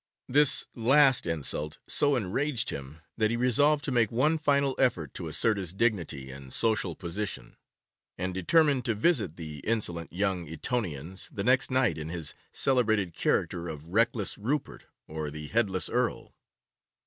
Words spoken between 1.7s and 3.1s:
so enraged him,